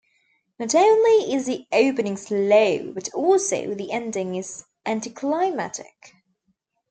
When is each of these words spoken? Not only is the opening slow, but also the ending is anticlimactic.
Not 0.57 0.73
only 0.73 1.31
is 1.31 1.45
the 1.45 1.67
opening 1.71 2.17
slow, 2.17 2.91
but 2.91 3.13
also 3.13 3.75
the 3.75 3.91
ending 3.91 4.33
is 4.33 4.65
anticlimactic. 4.83 6.15